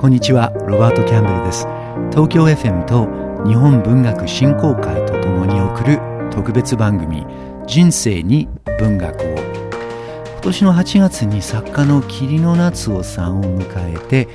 [0.00, 1.66] こんにちはロバート・キャンベルです。
[2.10, 3.04] 東京 FM と
[3.46, 7.26] 日本文学振興会とともに送る特別番組
[7.66, 9.26] 人生に文学を。
[9.26, 14.28] 今年の8月に作家の霧の夏夫さんを迎えて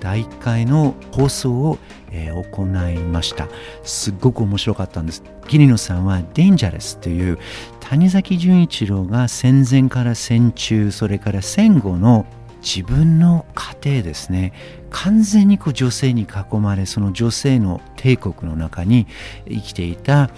[0.00, 1.78] 第1回の放送を、
[2.10, 3.48] え、行いました。
[3.84, 5.22] すっごく面白かったんです。
[5.46, 7.38] 桐野さんは「デンジャレス」という
[7.80, 12.24] 谷崎潤一郎が戦前から戦中それから戦後の
[12.62, 14.52] 自分の家庭ですね。
[14.90, 19.06] 完全にこう女性に囲まれその女性の帝国の中に
[19.48, 20.30] 生きていた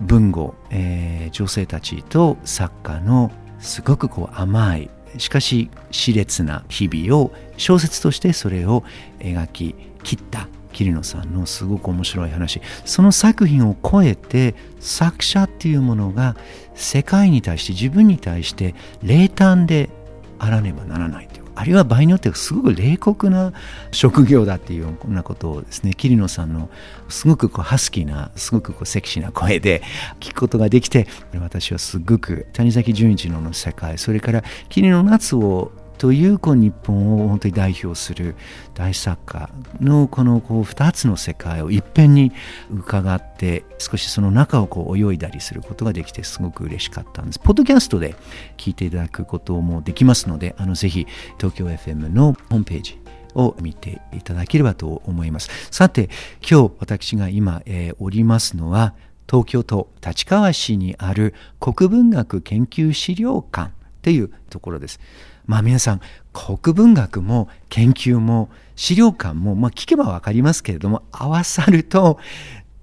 [0.00, 8.84] 文豪、えー、女性たちと作家のすごくこう甘いしかし熾烈な日々を小説としてそれを
[9.18, 12.60] 描き切った桐野さんのすごく面白い話。
[12.84, 16.36] その作品を超えて作者っていうものが
[16.74, 19.90] 世界に対して自分に対して冷淡で
[20.38, 21.27] あらねばならない。
[21.58, 23.52] あるいは場合によってはすごく冷酷な
[23.90, 26.70] 職業だっていうようなことをですね桐野さんの
[27.08, 29.82] すごくこうハスキーなすごくこうセクシーな声で
[30.20, 31.08] 聞くことができて
[31.40, 38.36] 私はすごく谷崎潤一郎の世界それから桐野夏をというこう日本を本当に代表する
[38.74, 42.32] 大作家のこのこう2つの世界をいっぺんに
[42.70, 47.40] 伺って少しその中をこう泳いだりすることができてすごく嬉しかったんです。
[47.40, 48.14] ポッドキャストで
[48.56, 53.00] 聞いていただくこともできますのであのぜひ東京 FM のホームページ
[53.34, 55.50] を見ていただければと思います。
[55.70, 56.10] さて
[56.48, 58.94] 今日私が今、えー、おりますのは
[59.28, 65.00] 東京都立川市にある国文学研究資料館というところです。
[65.48, 66.00] まあ皆さん
[66.32, 72.20] 国文学も研究も資料館も、まあ、聞けば分かりますけれども合わさると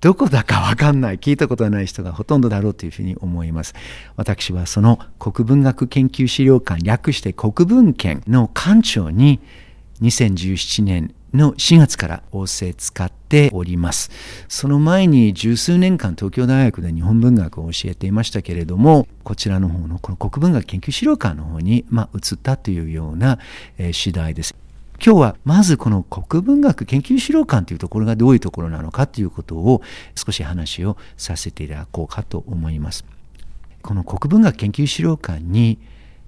[0.02, 3.74] どこだか分かんない聞いたことがない人がほとんどだろうというふうに思います。
[4.18, 9.40] 私はその国文学研究資料館略して国文研の館長に
[10.02, 14.10] 2017年の4月から仰せ使っております。
[14.48, 23.40] その前に十数年間東京大学で日本文学を教えていましたけれども、こちらの方のこの国文学研究資料館の方に、まあ、移ったというような、
[23.78, 24.56] えー、次第です。
[25.04, 29.82] 今日はまずこの国文学研究資料館というところがどういうところなのかということを
[30.16, 33.06] 少し話をさせていただこうかと思います。
[33.82, 35.78] この国文学研究資料館に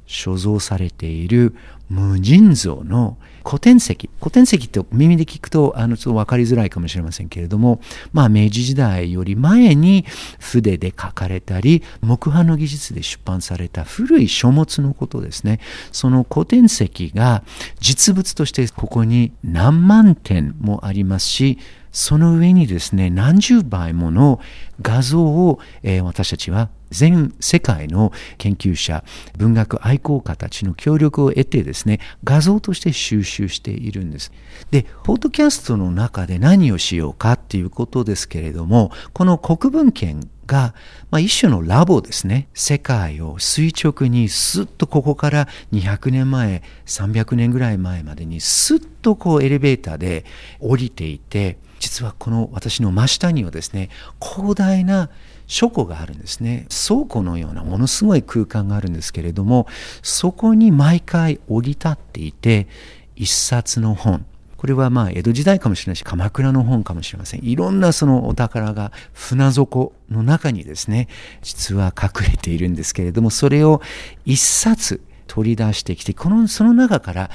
[0.08, 1.56] 所蔵されている
[1.90, 4.10] 無尽蔵の古典石。
[4.20, 7.80] 古典石って耳で聞くとあのちょっと分かりづらいかもしれませんけれども、
[8.12, 10.06] まあ、明治時代より前に
[10.40, 15.62] 筆で書かれたり木版の技術で出版された古い書物のことですね。
[15.94, 17.44] その古典石が
[17.80, 21.58] 実物としてここに何万点もありますし
[21.94, 24.42] その上にですね何十倍もの
[24.82, 29.04] 画像を、えー、私たちは全世界の研究者
[29.38, 34.32] 文学愛好家たちの協力を得てですね画像として収集しているんです。
[34.72, 40.74] でポッドキャストの中で何をしようかっていうことですけれどもこの国文献が、
[41.12, 42.48] まあ、一種のラボですね。
[42.54, 50.26] 世界を垂直にスッとここから200年前300年ぐらい前までにスッとこうエレベーターで
[50.60, 55.10] 降りていて実はこの私の真下にはですね広大な
[55.48, 56.68] 書庫があるんですね。
[56.88, 59.68] 倉庫のようなものすごい空間があるんですけれども
[60.04, 62.68] そこに毎回降り立っていて
[63.16, 64.26] 一冊の本。
[64.58, 67.44] これはまあ江戸時代かもしれないし鎌倉の本かもしれません。
[67.44, 71.08] いろんなそのお宝が船底の中にですね
[71.44, 73.82] 実は隠れているんですけれどもそれを
[74.26, 77.30] 一冊取り出してきてこのその中から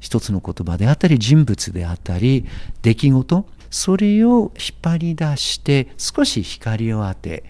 [0.00, 2.44] 一つの言葉であったり人物であったり
[2.82, 7.44] 出来事それを引っ張り出して少し光を当て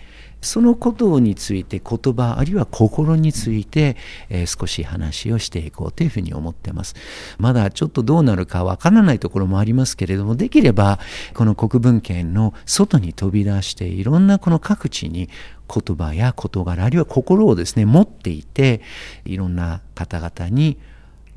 [0.47, 3.97] そのことについて言葉あるいは心について、
[4.29, 6.95] えー、少し話をしていこうというふうに思ってます。
[7.39, 11.01] まだちょっとどうなるかわからないところもありますけれどもできれば
[11.35, 15.29] この国文圏の外に飛び出していろんなこの各地に
[15.69, 18.83] 言葉や事柄あるいは心をですね持っていて
[19.25, 20.79] いろんな方々に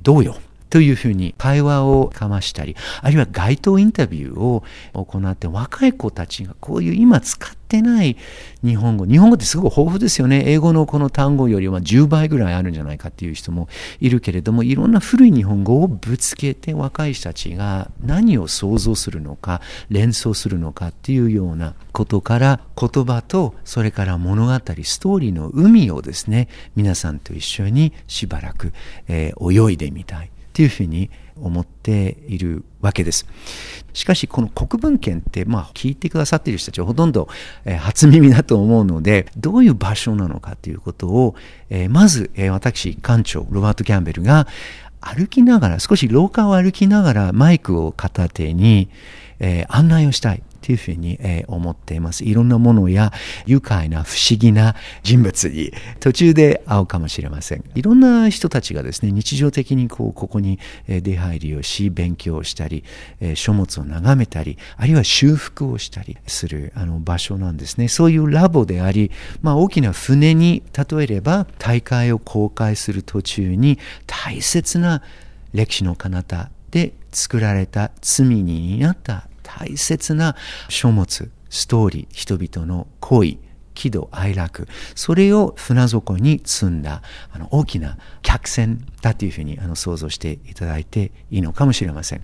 [0.01, 0.37] どうよ
[0.69, 4.63] というふうに会話をかましたり、あるいは街頭インタビューを
[4.93, 8.17] 行って若い子たちがこういう今使ってない
[8.63, 10.43] 日本語、日本語ってすごく豊富ですよね。
[10.45, 13.67] 英語のこの単語よりは10倍ぐらいあるんじゃないかっていう人も
[13.99, 28.71] いるけれども、いろんな古い日本語をぶつけて若い人たちが何を想像するのか、連想するのかっていうようなことから言葉とそれから物語、ストーリーの海をですね、皆さんと一緒にしばらく、
[29.07, 30.29] えー、泳いでみたい。
[30.59, 33.25] っていうふうに思っているわけです。
[33.93, 37.29] しかしこの国文献ってまあ聞いてくださっている人たちはほとんど、
[37.79, 41.35] 初耳だと思うのでどういう場所なのかということを、
[41.89, 44.47] まず、私館長ロバート・キャンベルが
[44.99, 48.89] 歩きながら少し廊下を歩きながらマイクを片手に、
[49.69, 52.23] 案内をしたいというふうに、え、思っています。
[52.23, 53.11] いろんなものや
[53.47, 57.63] 愉快な不思議な人物に途中で会うかもしれません。
[57.73, 62.83] いろんな人たちがですね、日常的にこうここに出入りをし、勉強をしたり、
[63.19, 67.87] え、書物を眺めたり、あるいは修復をしたりするあの場所なんですね。
[67.87, 69.09] そういうラボであり、
[69.41, 75.01] まあ、大きな船に例えれば大会を公開する途中に大切な
[75.51, 80.35] 歴史の彼方で作られた罪になった大切な
[80.69, 83.39] 書物、ストーリー、人々の恋、
[83.79, 92.21] 喜怒哀楽、それを船底に積んだあの大きな客船だというふうにあの想像していただいていいのかもしれません。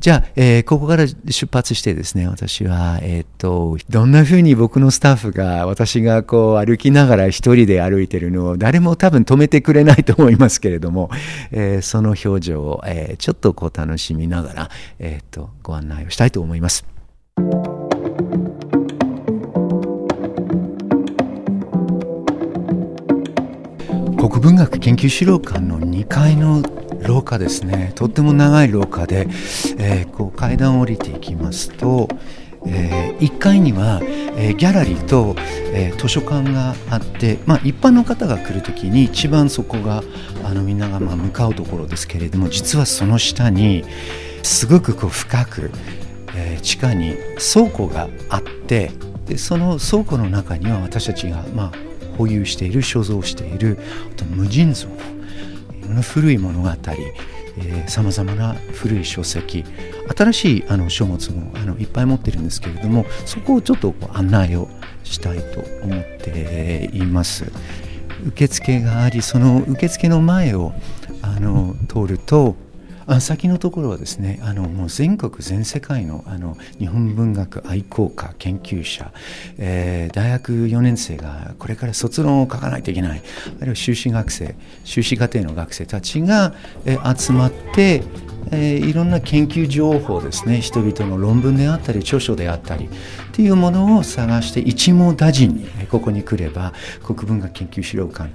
[0.00, 11.10] じゃあ、えー、ここから出発してですね、私は、えっ、と、どんなふうに僕のスタッフが、私がこう歩きながら一人で歩いてるのを誰も多分止めてくれないと思いますけれども、
[11.50, 16.84] えー、その表情を、えちょっとこう楽しみながら、えっ、と、ご案内をしたいと思います。
[24.18, 26.60] 国文学研究資料館の2階の
[27.06, 27.92] 廊下ですね。
[27.94, 29.28] とっても長い廊下で、
[29.78, 32.08] えー、こう階段を降りていきますと、
[32.66, 35.36] えー、1階には、えー、ギャラリーと、
[35.72, 40.02] え図書館があって、まあ、一般の方が来る時に一番そこが
[40.42, 43.84] あのみんながま向かうところですけれども実はその下に
[44.42, 45.70] すごくこう深く、
[46.34, 47.14] え地下に
[47.52, 48.90] 倉庫があって
[49.26, 51.87] でその倉庫の中には私たちがまあ
[52.18, 53.78] 保有している所蔵している
[54.12, 56.68] あと無尽蔵いろんな古い物語
[57.86, 59.64] さまざまな古い書籍
[60.16, 64.68] 新しいあの書物もあのいっぱい持ってるんですけれどもそこをちょっとこう案内を
[65.04, 67.50] したいと思っています。
[68.26, 70.72] 受付がありその受付の前を
[71.22, 72.56] あの通ると
[73.08, 79.12] あ先のところはですねあのもう全国全世界のあの日本文学愛好家研究者、
[79.56, 83.22] えー、大学4年生がこれから卒論を書かないといけない。
[83.56, 88.02] あるいは修士学生修士課程の学生たちが、えー、集まって
[88.50, 92.88] えー、いろんな研究情報ですね人々の論文であったり著書であったりっ
[93.32, 96.72] ていうものを探して一網打尽にここに来れば
[97.04, 98.30] 国文学研究資料館、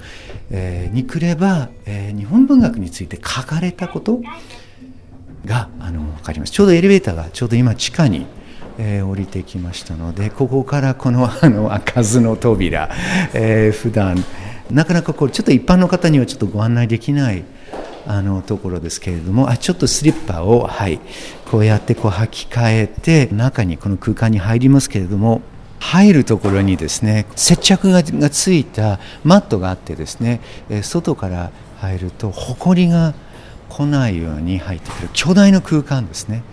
[0.52, 4.22] えー、に来れば、えー、日本文学について書かれたこと
[5.46, 8.26] があの分かりますちょうどエレベーターがちょうど今地下に、
[8.78, 12.90] えー、降りてきましたのでここからこのあの開かずの扉、
[13.34, 14.24] えー、普段。
[14.72, 17.44] なかなかこうちょっと一般の方にはちょっとご案内できない
[18.06, 21.00] あのところですけれどもあちょっとスリッパを、はい、
[21.50, 25.42] こうやってこう履き替えて中にこの空間に入りますけれども
[25.80, 30.42] 入るところにですね接着がついたマットがあってですね
[30.82, 33.14] 外から入ると埃が
[33.70, 36.44] 来ないように入ってくる巨大な空間ですね。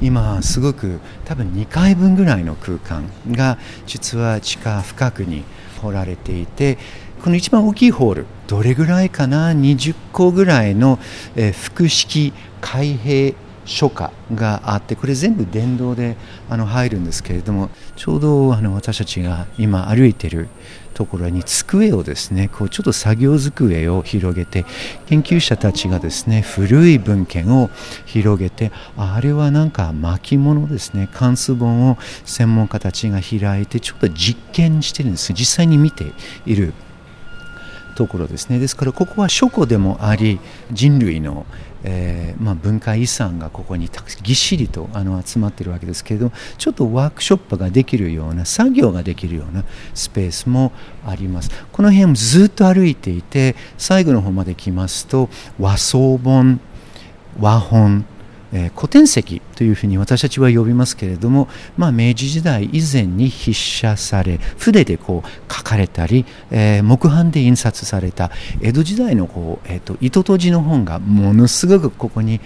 [0.00, 5.44] 今すごく多分2階分ぐらいの空間が実は地下深くに
[5.80, 6.78] 掘られていて
[7.22, 10.98] この一番大きいホールどれぐらいかな？20個ぐらいの、
[11.36, 16.16] え、複式開閉書家があってこれ全部電動で
[16.48, 20.48] あの入るんですけれどもちょうどあの私たちが今歩いてる
[20.94, 24.64] ところに机をですねこうちょっと作業机を広げて
[25.06, 27.70] 研究者たちがですね古い文献を
[28.04, 35.32] 広げてあれはなんか巻物ですね関数本を専門家たちが開いてちょっと実験してるんです。
[35.32, 36.12] 実際に見て
[36.46, 36.74] いる
[37.94, 38.58] ところですね。
[38.58, 41.46] ですからここは書庫でもあり人類の
[41.84, 43.90] えーまあ、文化遺産がここに
[44.22, 50.72] ぎっしりとあの集まっているわけですけれどもちょっとワークショップができるような作業ができるようなスペースも
[51.06, 51.50] あります。
[51.72, 56.60] この辺ずっと歩いていて最後の方まで来ますと和装本
[57.40, 58.04] 和本
[58.52, 68.30] えー、古典石というふうに私たちは呼びますけれども、まあ、明治時代以前に筆写され筆でこう書かれたり、えー、木版で印刷された
[68.60, 72.40] 江戸時代のこう、えーと、糸とじの本がものすごくここに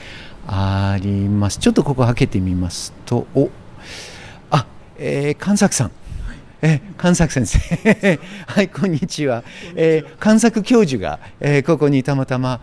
[0.48, 1.58] あります。
[1.58, 3.50] ちょっとここ開けてみますとお
[4.50, 5.90] あ、えー、神作さん。
[6.62, 8.18] え神作先生。
[8.46, 9.44] はいこんにちは、
[9.74, 12.60] えー、神作教授が、えー、ここにたまたま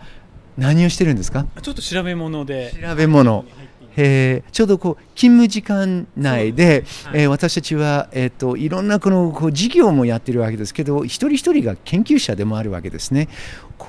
[0.56, 1.46] 何をしてるんですか？
[1.62, 2.72] ちょっと調べ物で。
[2.80, 3.44] 調べ物。
[3.96, 13.28] えー、ちょうどこう勤務時間内で、はい、えー、私たちは、えーと、いろんなこのこう事業もやってるわけですけど一人一人が研究者でもあるわけですね。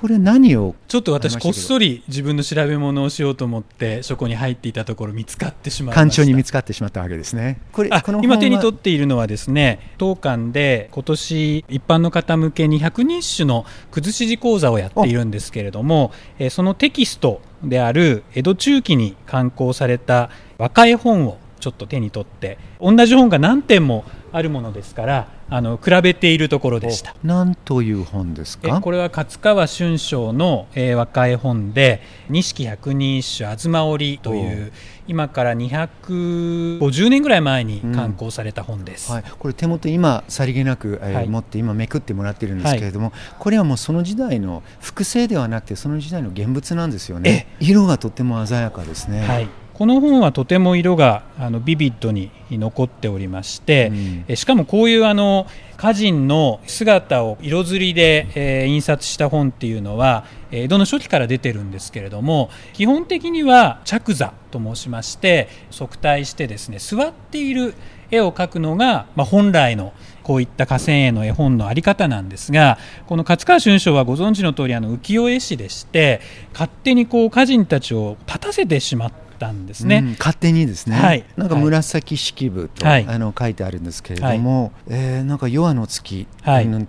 [0.01, 6.01] これ何をちょっと私こっそり自分の調べ物をしようと思ってそこに入っていたところ見つかってしまいました。
[6.01, 7.61] 館長に見つかってしまったわけですね。
[7.71, 7.89] これ
[8.21, 24.03] 今手に取っているのはですね当館で今年一般の方向けに百人種の崩し字講座をやっているんですけれども、えそのテキストである江戸中期に刊行された若い本をちょっと手に取って同じ本が何点も
[24.35, 27.15] あるものですからあの比べているところでした。
[27.23, 28.81] 何という本ですか？
[28.81, 34.73] これは勝川春章の、えー、和解本で「錦百人一首東織」という
[35.07, 47.47] 今から250年ぐらい前に刊行された本です、うんはい、これ手元今さりげなく、えー、はい、持って今めくってもらってるんですけれども、はい、これはもうその時代の複製ではなくてその時代の現物なんですよね。
[47.59, 49.21] 色がとても鮮やかですね。
[49.21, 53.91] はいこの本はとても色があのビビッドに残っておりまして、
[54.29, 67.73] うん、しかもこういうあの歌人の姿を色刷りで、えー、印刷した本っていうのは江戸の初期から出てるんですけれども基本的には着座と申しまして側対してですね座っている
[68.11, 69.91] 絵を描くのが、まあ、本来の
[70.23, 72.77] こういった河川絵の絵本の在り方なんですが
[73.07, 76.21] この勝川春章はご存知の通りあり浮世絵師でして
[76.53, 86.27] 勝手にこう歌人たちを立たせてしまったんですね、うん、勝手にですね、はい、なんか紫式部と、はい、あの書いてあるんですけれども、はい、えー、なんか夜の月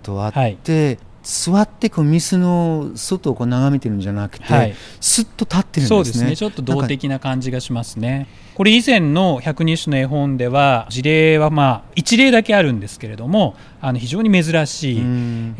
[0.01, 5.89] とあって、座ってこうミスの外をこう眺めてるんじゃなくて、はい、すっと立ってるんですね。
[5.89, 6.35] そうですね。
[6.37, 8.29] ちょっと動的な感じがしますね。
[8.55, 15.03] これ以前の百人種の絵本では事例はまあ一例だけあるんですけれども、あの非常に珍しい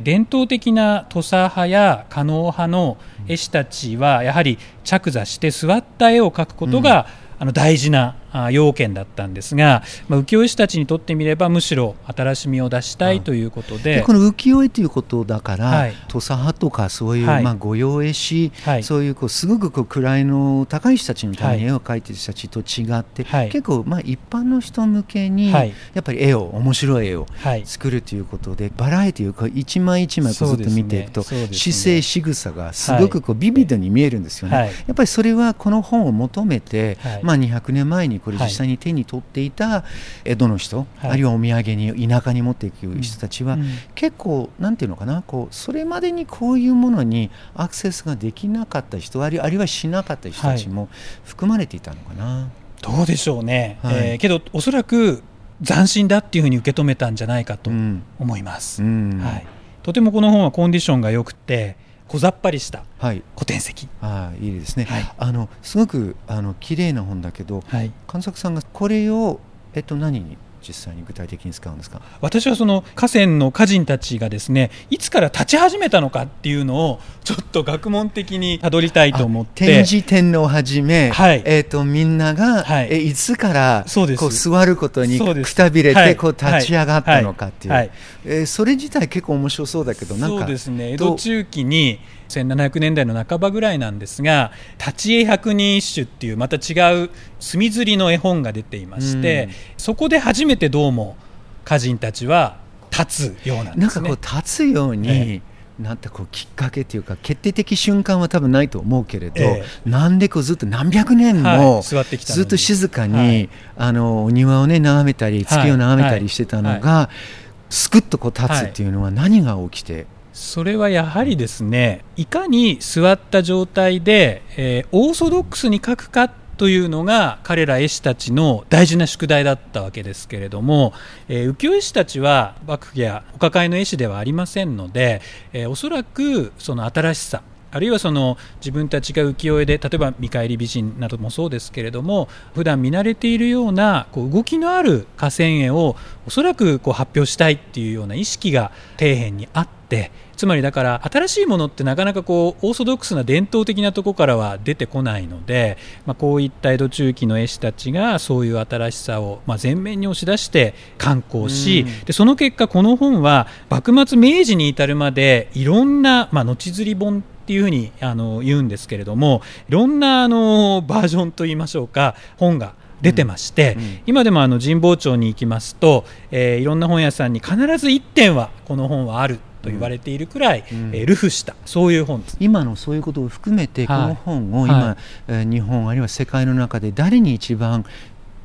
[0.02, 2.98] 伝統的な土佐派や狩野派の
[3.28, 8.16] 絵師たちはやはり着座して座った絵を描くことが、うんあの大事な
[8.52, 14.02] 要件だったんですが、まあ、浮世絵師たちにとってみればむしろ新しみを出したいということで。
[14.02, 25.68] この浮世絵ということだから、はい、土佐派とかそういう、はい、まあ、御用絵師、はい、そういうこうすごくこう位の高い人たちのために絵を描いている人たちと違って、結構まあ一般の人向けに、や
[26.00, 27.28] っぱり絵を面白い絵を
[27.66, 34.72] 作るということで、バラエティーを一枚一枚こうずっと見ていくと、ねね、姿勢仕草がすごくこうビビッドに見えるんですよね。
[34.88, 39.84] やっぱりそれはこの本を求めて、まあ、200年前にこれ実際に手に取っていた
[40.26, 50.90] 江戸の人、はい、あるいはお土産に田舎に持っていく人たちは、うん、結構なんていうのかなこうそれまでにこういうものにアクセスができなかった人あるいはしなかった人たちも
[51.26, 52.50] 含まれていたのかな。
[52.82, 55.24] どうでしょうね、はい、えー、けどおそらく
[55.66, 57.72] 斬新だっていうふうに受け止めたんじゃないかと
[58.20, 59.46] 思います、うんうん、はい、
[59.82, 61.76] とてもこの本はコンディションが良くて
[62.08, 69.40] 小ざっぱりした古典籍、はい、あいいですね、はい、あのすごくあの綺麗な本だけど、はい、神作さんがこれを、
[69.74, 70.38] えっと、何に
[70.68, 72.02] 実際に具体的に使うんですか？
[72.20, 79.66] 私はその河川の歌人たちがですねいつから立ち始めたのかっていうのをちょっと学問的にたどりたいと思って。
[79.66, 87.82] 天智天皇をはじめ、はい、えーと、みんなが、はい、えいつからこう座ることにくたびれてこう立ち上がったのかっていう、はい。
[87.82, 87.92] はい、
[88.24, 90.94] えー、それ自体結構面白そうだけどなんかそうですね。
[90.94, 97.10] 江戸中期に1700年代の半ばぐらいなんですが「立ち絵百人一首」っていうまた違う
[97.42, 101.18] 墨刷りの絵本が出ていまして、そこで初めてどうも
[101.66, 102.56] 歌人たちは
[102.90, 103.82] 立つようなんですね。
[103.82, 105.47] なんかこう立つように、ええ
[105.80, 120.08] なんてこうきっかけというか決定的瞬間は多分ないと思うけれど、ええ、なんでこうずっと何百年もずっと静かに、はい、あのお庭をね眺めたり月を眺めたりしてたのが、はい、すくっとこう立つっていうのは何が起きて？
[120.34, 130.94] それはやはりですねいかに座った状態で、えー、オーソドックスに書くかというのが彼ら絵師たちの大事な宿題だったわけですけれども、
[131.30, 135.22] えー、浮世絵師たちは幕府やお抱えの絵師ではありませんので、
[135.54, 145.96] えー、おそらくその新しさあるいはその自分たちが浮世絵で例えば見返り美人などもそうですけれども普段見慣れているようなこう動きのある河川絵を
[146.26, 187.86] おそらくこう発表したいっていうような意識が底辺にあってつまりだから新しいものってなかなかこうオーソドックスな伝統的なところからは出てこないので、まあ、こういった江戸中期の絵師たちがそういう新しさをまあ前面に押し出して刊行し、でその結果この本は幕末明治に至るまでいろんな、まあ、後釣り本っていうふうにあの言うんですけれどもいろんなあのバージョンといいましょうか本が出てまして、うんうん、今でもあの神保町に行きますと、えー、いろんな本屋さんに必ず1点はこの本はあると言われているくらい、うん、えー、ルフしたそういう本今のそういうことを含めてこの本を今、はい、日本あるいは世界の中で誰に一番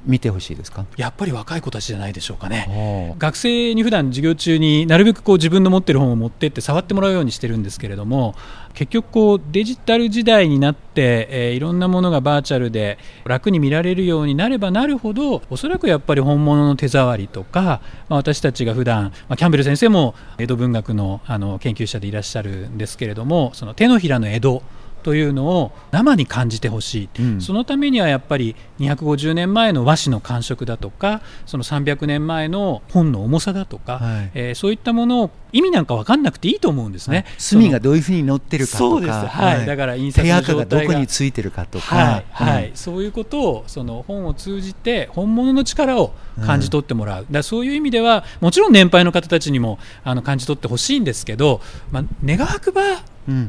[0.05, 0.85] 見てほしいですか？
[0.97, 3.15] やっぱり若い子たちじゃないでしょうかね。
[3.19, 8.35] 学生に普段授業中になるべくこう自分の持ってる本を持ってって触ってもらうようにしてるんですけれども
[8.75, 24.63] 結局こうデジタル時代になって、えー、いろんなものがバーチャルで楽に見られるようになればなるほどおそらくやっぱり本物の手触りとか、まあ、私たちが普段、まあ、キャンベル先生も江戸文学のあの研究者でいらっしゃるんですけれどもその手のひらの江戸
[25.03, 38.79] というのを生に感じてほしい、うん、そのためにはやっぱり250年前の和紙の感触だとかその300年前の本の重さだとか、はい、えー、そういったものを意味なんか分かんなくていいと思うんですね、はい、墨がどういうふうに載ってるかとか。
[38.79, 40.65] そうです、はい、はい、だから印刷の状態が。
[40.65, 42.25] どこについてるかとか、はい。
[42.31, 46.15] はい、そういうことをその本を通じて本物の力を
[46.47, 53.03] 感じ取ってもらう、だそういう意味ではもちろん年配の方たちにもあの感じ取ってほしいんですけど、まあ、願わくば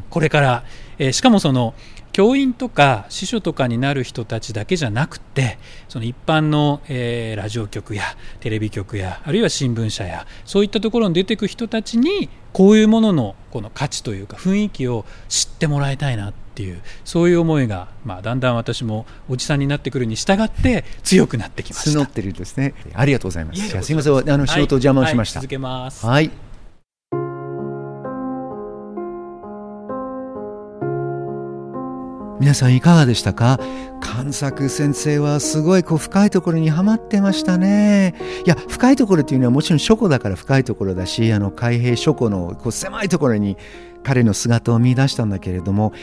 [0.10, 0.64] これから、
[0.98, 1.74] えー、しかもその
[2.14, 5.58] 教員とか司書とかになる人たちだけじゃなくて
[5.90, 8.04] その一般の、えー、ラジオ局や
[8.40, 22.00] テレビ局やあるいは新聞社やそういったところに出てく人たちにこういうもののこの価値というか雰囲気を知ってもらいたいなっていうそういう思いが、まあ、だんだん私もおじさんになってくるに従って強くなってきました。
[22.00, 22.76] 募ってるんですね。
[22.94, 23.68] ありがとうございます。
[23.68, 24.32] すみません。
[24.32, 26.06] あの仕事を邪魔をしました、はいはい、続けます。
[26.06, 26.30] はい
[32.54, 33.60] 皆さんいかがでしたか？
[34.00, 38.14] 関作先生はすごいこう深いところにはまってましたね。
[38.46, 43.58] いや、深いところっていうのはもちろん書庫だから深いところだし、あの海兵書庫のこう狭いところに
[44.04, 45.94] 彼の姿を見出したんだけれども、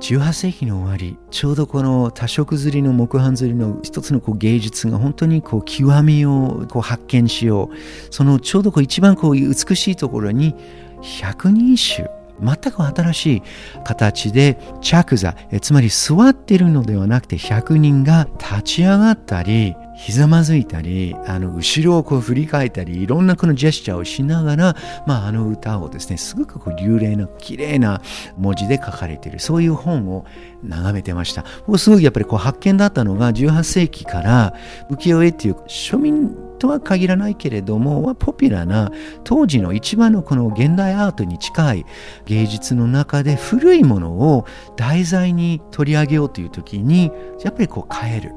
[0.00, 7.76] 18世紀の終わりちょうどこの多色刷りの木版刷りの一つのこう芸術が本当にこう極みをこう発見しよう
[8.10, 10.54] そのちょうどこう一番こう美しいところに
[11.02, 12.08] 百人一首
[12.42, 13.42] 全く新しい
[13.84, 28.00] 形で着座つまり座っているのではなくて100人が立ち上がったりひざまずいたりあの後ろをこう振り返ったりいろんなこのジェスチャーをしながら、まあ、あの歌をですねすごくこう流麗な綺麗な
[28.36, 30.24] 文字で書かれているそういう本を
[30.62, 31.44] 眺めてました。
[31.66, 34.54] 僕すごいやっぱりこう発見だったのが18世紀から
[34.90, 38.92] 浮世絵っていう庶民とは限らないけれどもポピュラーな
[39.24, 41.86] 当時の一番のこの現代アートに近い
[42.24, 47.10] 芸術の中で古いものを題材に取り上げようという時に
[47.42, 48.32] やっぱりこう変える。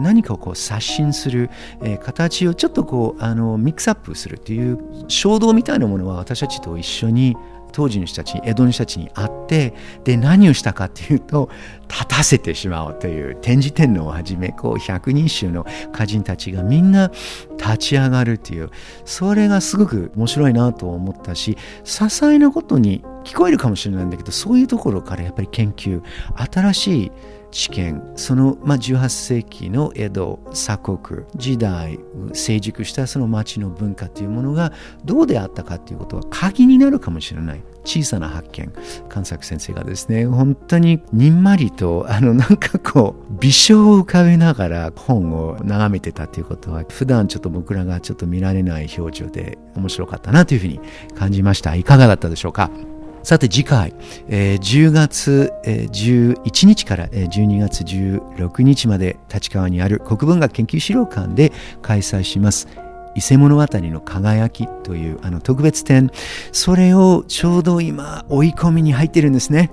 [0.00, 1.48] 何かをこう刷新する、
[1.80, 7.36] え形をちょっとこうあのミックスアップするという衝動みたいなものは私たちと一緒に
[7.76, 11.50] 当時の人たちに江戸の人たちに会ってで何をしたかっていうと
[11.88, 17.10] 立たせてしまおうという天智天皇をはじめこう百人衆の歌人たちがみんな
[17.58, 18.70] 立ち上がるという
[19.04, 26.02] それがすごく面白いなと思ったし些細なことに聞こえるかもしれないんだけどそういうところからやっぱり研究
[26.50, 27.12] 新しい
[27.50, 28.02] 知見。
[28.16, 31.98] その、まあ、18世紀の江戸鎖国時代
[32.32, 34.72] 成熟したその町の文化というものが
[35.04, 37.62] どうであったかということは鍵になるかもしれない。
[37.84, 38.72] 小さな発見。
[39.08, 50.80] 関作先生がですね本当ににんまりとあのなんかこう微笑を浮かべながら本を眺めてたということは普段ちょっと僕らがちょっと見られない表情で面白かったなというふうに
[51.14, 51.76] 感じました。
[51.76, 52.70] いかがだったでしょうか？
[53.26, 53.92] さて次回、
[54.28, 61.50] えー、10月、えー、11日から、えー、12月16日まで立川にある国文学研究資料館で
[61.82, 62.68] 開催します
[63.16, 66.12] 伊勢物語の輝きというあの特別展
[66.52, 69.72] それをちょうど今追い込みに入ってるんですね。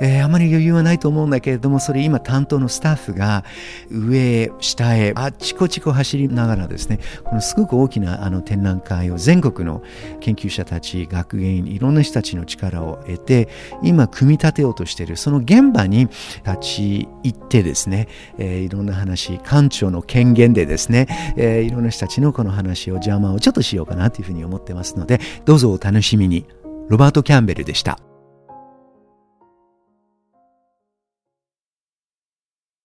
[0.00, 3.44] えー、あまり余裕はないと思うんだけれどもそれ今担当のスタッフが
[3.90, 9.82] 上へ下へあっちこちこ走りながらですねこのすごく大きなあの展覧会を全国の
[10.20, 13.48] 研究者たち学芸員いろんな人たちの力を得て
[13.82, 16.08] 今組み立てようとしているその現場に
[16.44, 18.08] 立ち入ってですね、
[18.38, 21.06] えー、いろんな話館長の権限でですね、
[21.36, 26.46] えー、いろんな人たちのこの話を邪魔をちょっとしようかなというふうに思ってますのでどうぞお楽しみに
[26.88, 27.98] ロバート・キャンベルでした。